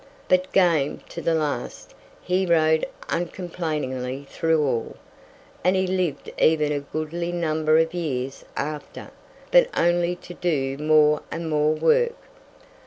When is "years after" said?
7.93-9.11